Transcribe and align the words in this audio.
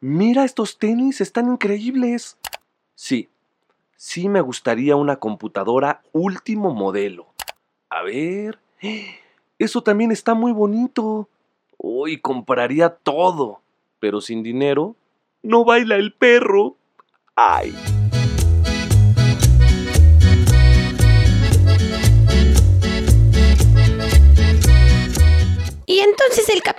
Mira, 0.00 0.44
estos 0.44 0.78
tenis 0.78 1.20
están 1.20 1.52
increíbles. 1.52 2.38
Sí, 2.94 3.28
sí 3.96 4.30
me 4.30 4.40
gustaría 4.40 4.96
una 4.96 5.16
computadora 5.16 6.02
último 6.12 6.72
modelo. 6.72 7.34
A 7.90 8.02
ver. 8.02 8.58
Eso 9.58 9.82
también 9.82 10.10
está 10.10 10.32
muy 10.32 10.52
bonito. 10.52 11.28
Hoy 11.76 12.18
compraría 12.18 12.88
todo. 12.88 13.60
Pero 13.98 14.22
sin 14.22 14.42
dinero, 14.42 14.96
no 15.42 15.66
baila 15.66 15.96
el 15.96 16.14
perro. 16.14 16.76
¡Ay! 17.36 17.74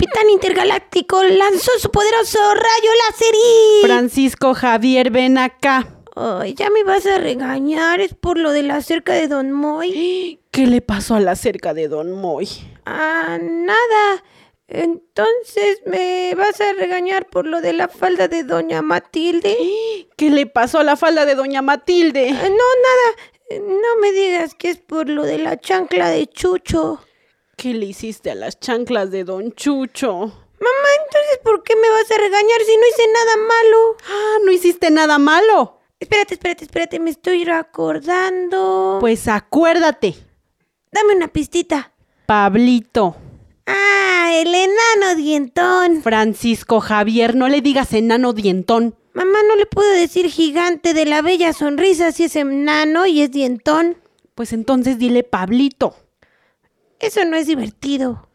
Capitán 0.01 0.31
intergaláctico 0.31 1.21
lanzó 1.23 1.69
su 1.77 1.91
poderoso 1.91 2.39
rayo 2.55 2.89
láser 3.07 3.35
y... 3.35 3.85
Francisco 3.85 4.55
Javier, 4.55 5.11
ven 5.11 5.37
acá. 5.37 5.95
Ay, 6.15 6.55
ya 6.55 6.71
me 6.71 6.83
vas 6.83 7.05
a 7.05 7.19
regañar, 7.19 8.01
es 8.01 8.15
por 8.15 8.39
lo 8.39 8.51
de 8.51 8.63
la 8.63 8.81
cerca 8.81 9.13
de 9.13 9.27
Don 9.27 9.51
Moy. 9.51 10.39
¿Qué 10.49 10.65
le 10.65 10.81
pasó 10.81 11.15
a 11.15 11.19
la 11.19 11.35
cerca 11.35 11.75
de 11.75 11.87
Don 11.87 12.13
Moy? 12.13 12.47
Ah, 12.87 13.37
nada. 13.39 14.23
Entonces 14.67 15.81
me 15.85 16.33
vas 16.33 16.59
a 16.61 16.73
regañar 16.73 17.27
por 17.27 17.45
lo 17.45 17.61
de 17.61 17.73
la 17.73 17.87
falda 17.87 18.27
de 18.27 18.43
Doña 18.43 18.81
Matilde. 18.81 19.55
¿Qué 20.17 20.31
le 20.31 20.47
pasó 20.47 20.79
a 20.79 20.83
la 20.83 20.95
falda 20.95 21.27
de 21.27 21.35
Doña 21.35 21.61
Matilde? 21.61 22.31
Ah, 22.31 22.49
no, 22.49 22.49
nada. 22.49 23.67
No 23.67 24.01
me 24.01 24.11
digas 24.13 24.55
que 24.55 24.71
es 24.71 24.79
por 24.79 25.09
lo 25.09 25.25
de 25.25 25.37
la 25.37 25.59
chancla 25.59 26.09
de 26.09 26.25
Chucho. 26.25 27.01
¿Qué 27.61 27.75
le 27.75 27.85
hiciste 27.85 28.31
a 28.31 28.33
las 28.33 28.59
chanclas 28.59 29.11
de 29.11 29.23
Don 29.23 29.51
Chucho? 29.51 30.11
Mamá, 30.15 30.89
entonces 31.05 31.39
¿por 31.43 31.61
qué 31.61 31.75
me 31.75 31.91
vas 31.91 32.09
a 32.09 32.17
regañar 32.17 32.59
si 32.65 32.75
no 32.75 32.87
hice 32.87 33.03
nada 33.13 33.37
malo? 33.37 33.97
Ah, 34.09 34.37
no 34.43 34.51
hiciste 34.51 34.89
nada 34.89 35.19
malo. 35.19 35.77
Espérate, 35.99 36.33
espérate, 36.33 36.63
espérate, 36.63 36.99
me 36.99 37.11
estoy 37.11 37.45
recordando. 37.45 38.97
Pues 38.99 39.27
acuérdate. 39.27 40.15
Dame 40.91 41.15
una 41.15 41.27
pistita. 41.27 41.93
Pablito. 42.25 43.15
Ah, 43.67 44.31
el 44.33 44.55
enano 44.55 45.15
dientón. 45.15 46.01
Francisco 46.01 46.79
Javier, 46.79 47.35
no 47.35 47.47
le 47.47 47.61
digas 47.61 47.93
enano 47.93 48.33
dientón. 48.33 48.95
Mamá, 49.13 49.37
no 49.47 49.55
le 49.55 49.67
puedo 49.67 49.91
decir 49.91 50.31
gigante 50.31 50.95
de 50.95 51.05
la 51.05 51.21
bella 51.21 51.53
sonrisa 51.53 52.11
si 52.11 52.23
es 52.23 52.35
enano 52.35 53.05
y 53.05 53.21
es 53.21 53.29
dientón. 53.29 53.97
Pues 54.33 54.51
entonces 54.51 54.97
dile 54.97 55.21
Pablito. 55.21 55.95
Eso 57.01 57.25
no 57.25 57.35
es 57.35 57.47
divertido. 57.47 58.27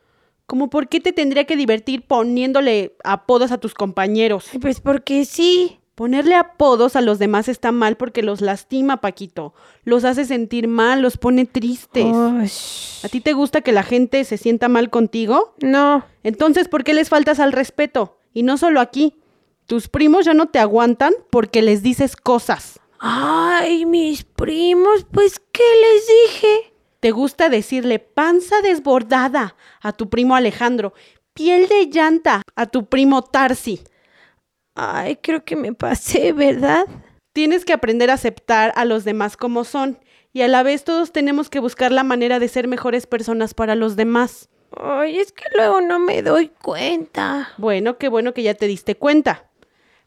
¿Cómo 0.46 0.70
por 0.70 0.88
qué 0.88 1.00
te 1.00 1.12
tendría 1.12 1.44
que 1.44 1.56
divertir 1.56 2.06
poniéndole 2.06 2.96
apodos 3.02 3.50
a 3.50 3.58
tus 3.58 3.74
compañeros? 3.74 4.46
Pues 4.60 4.80
porque 4.80 5.24
sí. 5.24 5.80
Ponerle 5.96 6.34
apodos 6.34 6.94
a 6.94 7.00
los 7.00 7.18
demás 7.18 7.48
está 7.48 7.72
mal 7.72 7.96
porque 7.96 8.22
los 8.22 8.42
lastima, 8.42 9.00
Paquito. 9.00 9.54
Los 9.82 10.04
hace 10.04 10.26
sentir 10.26 10.68
mal, 10.68 11.00
los 11.00 11.16
pone 11.16 11.46
tristes. 11.46 12.14
¿A 13.02 13.08
ti 13.08 13.22
te 13.22 13.32
gusta 13.32 13.62
que 13.62 13.72
la 13.72 13.82
gente 13.82 14.22
se 14.24 14.36
sienta 14.36 14.68
mal 14.68 14.90
contigo? 14.90 15.54
No. 15.62 16.04
Entonces, 16.22 16.68
¿por 16.68 16.84
qué 16.84 16.92
les 16.92 17.08
faltas 17.08 17.40
al 17.40 17.52
respeto? 17.52 18.18
Y 18.34 18.42
no 18.42 18.58
solo 18.58 18.80
aquí. 18.80 19.14
Tus 19.64 19.88
primos 19.88 20.26
ya 20.26 20.34
no 20.34 20.48
te 20.48 20.58
aguantan 20.58 21.14
porque 21.30 21.62
les 21.62 21.82
dices 21.82 22.14
cosas. 22.14 22.78
Ay, 22.98 23.86
mis 23.86 24.22
primos, 24.22 25.06
pues 25.10 25.40
¿qué 25.50 25.64
les 25.80 26.06
dije? 26.06 26.74
Te 27.06 27.12
gusta 27.12 27.48
decirle 27.48 28.00
panza 28.00 28.60
desbordada 28.62 29.54
a 29.80 29.92
tu 29.92 30.10
primo 30.10 30.34
Alejandro, 30.34 30.92
piel 31.34 31.68
de 31.68 31.86
llanta 31.86 32.42
a 32.56 32.66
tu 32.66 32.88
primo 32.88 33.22
Tarsi. 33.22 33.80
Ay, 34.74 35.14
creo 35.22 35.44
que 35.44 35.54
me 35.54 35.72
pasé, 35.72 36.32
¿verdad? 36.32 36.84
Tienes 37.32 37.64
que 37.64 37.72
aprender 37.72 38.10
a 38.10 38.14
aceptar 38.14 38.72
a 38.74 38.84
los 38.84 39.04
demás 39.04 39.36
como 39.36 39.62
son 39.62 40.00
y 40.32 40.42
a 40.42 40.48
la 40.48 40.64
vez 40.64 40.82
todos 40.82 41.12
tenemos 41.12 41.48
que 41.48 41.60
buscar 41.60 41.92
la 41.92 42.02
manera 42.02 42.40
de 42.40 42.48
ser 42.48 42.66
mejores 42.66 43.06
personas 43.06 43.54
para 43.54 43.76
los 43.76 43.94
demás. 43.94 44.48
Ay, 44.76 45.20
es 45.20 45.30
que 45.30 45.44
luego 45.54 45.80
no 45.82 46.00
me 46.00 46.22
doy 46.22 46.48
cuenta. 46.48 47.50
Bueno, 47.56 47.98
qué 47.98 48.08
bueno 48.08 48.34
que 48.34 48.42
ya 48.42 48.54
te 48.54 48.66
diste 48.66 48.96
cuenta. 48.96 49.48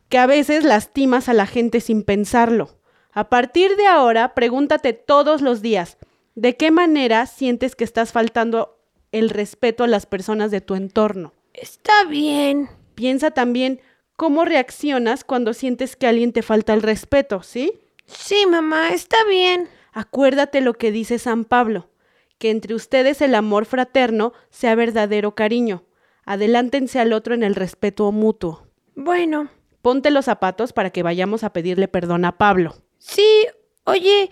Que 0.09 0.17
a 0.17 0.27
veces 0.27 0.65
lastimas 0.65 1.29
a 1.29 1.33
la 1.33 1.45
gente 1.45 1.79
sin 1.79 2.03
pensarlo. 2.03 2.77
A 3.13 3.29
partir 3.29 3.77
de 3.77 3.87
ahora, 3.87 4.35
pregúntate 4.35 4.91
todos 4.91 5.41
los 5.41 5.61
días, 5.61 5.97
¿de 6.39 6.55
qué 6.55 6.71
manera 6.71 7.25
sientes 7.25 7.75
que 7.75 7.83
estás 7.83 8.11
faltando 8.11 8.79
el 9.11 9.29
respeto 9.29 9.83
a 9.83 9.87
las 9.87 10.05
personas 10.05 10.51
de 10.51 10.61
tu 10.61 10.75
entorno? 10.75 11.33
Está 11.53 12.05
bien. 12.05 12.69
Piensa 12.95 13.31
también 13.31 13.81
cómo 14.15 14.45
reaccionas 14.45 15.23
cuando 15.23 15.53
sientes 15.53 15.95
que 15.95 16.07
alguien 16.07 16.31
te 16.31 16.41
falta 16.41 16.73
el 16.73 16.81
respeto, 16.81 17.43
¿sí? 17.43 17.73
Sí, 18.05 18.45
mamá, 18.45 18.89
está 18.89 19.17
bien. 19.27 19.67
Acuérdate 19.91 20.61
lo 20.61 20.73
que 20.75 20.91
dice 20.91 21.19
San 21.19 21.43
Pablo, 21.45 21.89
que 22.37 22.51
entre 22.51 22.73
ustedes 22.73 23.21
el 23.21 23.35
amor 23.35 23.65
fraterno 23.65 24.33
sea 24.49 24.75
verdadero 24.75 25.35
cariño. 25.35 25.83
Adelántense 26.25 26.99
al 26.99 27.11
otro 27.11 27.33
en 27.33 27.43
el 27.43 27.55
respeto 27.55 28.11
mutuo. 28.11 28.67
Bueno, 28.95 29.49
Ponte 29.81 30.11
los 30.11 30.25
zapatos 30.25 30.73
para 30.73 30.89
que 30.89 31.03
vayamos 31.03 31.43
a 31.43 31.53
pedirle 31.53 31.87
perdón 31.87 32.25
a 32.25 32.37
Pablo. 32.37 32.75
sí, 32.97 33.45
oye, 33.85 34.29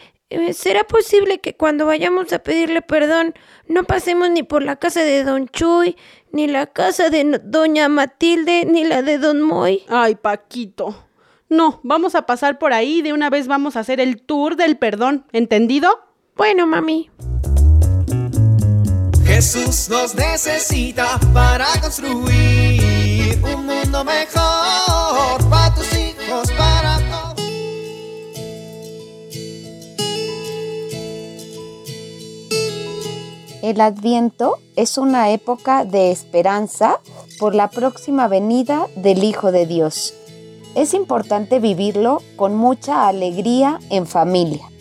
¿será 0.53 0.83
posible 0.83 1.39
que 1.39 1.55
cuando 1.55 1.85
vayamos 1.85 2.33
a 2.33 2.39
pedirle 2.39 2.81
perdón 2.81 3.33
no 3.67 3.83
pasemos 3.83 4.29
ni 4.29 4.43
por 4.43 4.63
la 4.63 4.75
casa 4.75 5.01
de 5.01 5.23
Don 5.23 5.47
Chuy, 5.47 5.95
ni 6.31 6.47
la 6.47 6.67
casa 6.67 7.09
de 7.09 7.39
Doña 7.43 7.87
Matilde, 7.89 8.65
ni 8.65 8.83
la 8.83 9.01
de 9.01 9.17
Don 9.17 9.41
Moy? 9.41 9.83
Ay, 9.89 10.15
Paquito. 10.15 11.07
No, 11.49 11.79
vamos 11.83 12.15
a 12.15 12.25
pasar 12.25 12.59
por 12.59 12.73
ahí 12.73 12.99
y 12.99 13.01
de 13.01 13.13
una 13.13 13.29
vez 13.29 13.47
vamos 13.47 13.77
a 13.77 13.79
hacer 13.79 14.01
el 14.01 14.21
tour 14.21 14.57
del 14.57 14.77
perdón. 14.77 15.25
¿Entendido? 15.31 15.99
Bueno, 16.35 16.67
mami. 16.67 17.09
Jesús 19.25 19.89
nos 19.89 20.15
necesita 20.15 21.19
para 21.33 21.67
construir 21.81 23.39
un 23.43 23.65
mundo 23.65 24.03
mejor 24.03 25.06
El 33.67 33.81
Adviento 33.81 34.59
es 34.77 34.97
una 34.97 35.31
época 35.31 35.83
de 35.83 36.09
esperanza 36.09 37.01
por 37.37 37.53
la 37.53 37.69
próxima 37.69 38.29
venida 38.29 38.87
del 38.95 39.25
Hijo 39.25 39.51
de 39.51 39.65
Dios. 39.65 40.13
Es 40.73 40.93
importante 40.93 41.59
vivirlo 41.59 42.21
con 42.37 42.55
mucha 42.55 43.09
alegría 43.09 43.81
en 43.89 44.07
familia. 44.07 44.71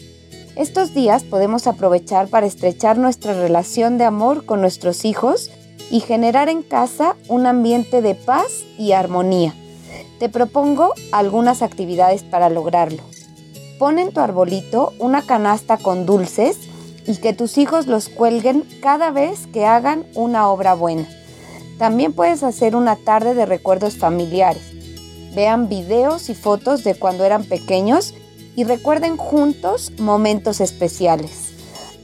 Estos 0.55 0.95
días 0.95 1.25
podemos 1.25 1.67
aprovechar 1.67 2.29
para 2.29 2.47
estrechar 2.47 2.97
nuestra 2.97 3.33
relación 3.33 3.99
de 3.99 4.05
amor 4.05 4.45
con 4.45 4.61
nuestros 4.61 5.05
hijos 5.05 5.51
y 5.91 5.99
generar 5.99 6.49
en 6.49 6.63
casa 6.63 7.17
un 7.27 7.47
ambiente 7.47 8.03
de 8.03 8.15
paz 8.15 8.63
y 8.79 8.93
armonía. 8.93 9.53
Te 10.21 10.29
propongo 10.29 10.93
algunas 11.11 11.61
actividades 11.61 12.23
para 12.23 12.51
lograrlo. 12.51 13.03
Pon 13.81 13.99
en 13.99 14.13
tu 14.13 14.21
arbolito 14.21 14.93
una 15.01 15.23
canasta 15.23 15.77
con 15.77 16.07
dulces 16.07 16.66
y 17.07 17.17
que 17.17 17.33
tus 17.33 17.59
hijos 17.59 17.87
los 17.87 18.09
cuelguen 18.09 18.65
cada 18.81 19.11
vez 19.11 19.47
que 19.47 19.65
hagan 19.67 20.07
una 20.15 20.49
obra 20.49 20.75
buena. 20.75 21.09
También 21.79 22.13
puedes 22.13 22.43
hacer 22.43 22.75
una 22.75 22.97
tarde 22.97 23.35
de 23.35 23.47
recuerdos 23.47 23.97
familiares. 23.97 24.63
Vean 25.35 25.69
videos 25.69 26.31
y 26.31 26.35
fotos 26.35 26.85
de 26.85 26.95
cuando 26.95 27.25
eran 27.25 27.45
pequeños 27.45 28.15
y 28.57 28.65
recuerden 28.65 29.17
juntos 29.17 29.93
momentos 29.99 30.61
especiales. 30.61 31.53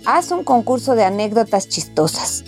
Haz 0.04 0.30
un 0.30 0.44
concurso 0.44 0.94
de 0.94 1.04
anécdotas 1.04 1.68
chistosas. 1.68 2.44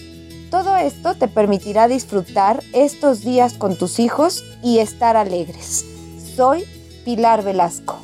Todo 0.50 0.76
esto 0.76 1.14
te 1.14 1.26
permitirá 1.26 1.88
disfrutar 1.88 2.62
estos 2.72 3.22
días 3.22 3.54
con 3.54 3.76
tus 3.76 3.98
hijos 3.98 4.44
y 4.62 4.78
estar 4.78 5.16
alegres. 5.16 5.84
Soy 6.36 6.64
Pilar 7.04 7.42
Velasco. 7.42 8.03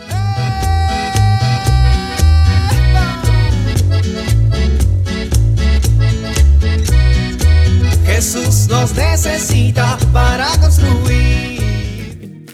Jesús 8.21 8.67
nos 8.69 8.95
necesita 8.95 9.97
para 10.13 10.45
construir. 10.59 12.45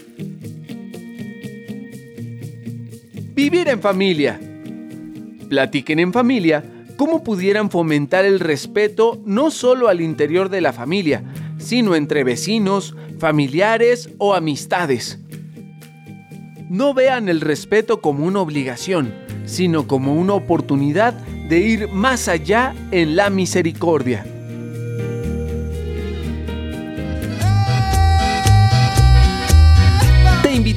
Vivir 3.34 3.68
en 3.68 3.82
familia. 3.82 4.40
Platiquen 5.50 5.98
en 5.98 6.14
familia 6.14 6.64
cómo 6.96 7.22
pudieran 7.22 7.68
fomentar 7.68 8.24
el 8.24 8.40
respeto 8.40 9.20
no 9.26 9.50
solo 9.50 9.88
al 9.88 10.00
interior 10.00 10.48
de 10.48 10.62
la 10.62 10.72
familia, 10.72 11.22
sino 11.58 11.94
entre 11.94 12.24
vecinos, 12.24 12.96
familiares 13.18 14.08
o 14.16 14.32
amistades. 14.32 15.18
No 16.70 16.94
vean 16.94 17.28
el 17.28 17.42
respeto 17.42 18.00
como 18.00 18.24
una 18.24 18.40
obligación, 18.40 19.14
sino 19.44 19.86
como 19.86 20.14
una 20.14 20.32
oportunidad 20.32 21.12
de 21.12 21.58
ir 21.58 21.88
más 21.88 22.26
allá 22.28 22.74
en 22.90 23.16
la 23.16 23.28
misericordia. 23.28 24.24